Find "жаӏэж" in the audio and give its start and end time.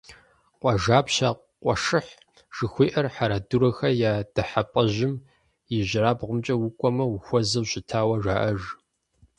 8.23-8.61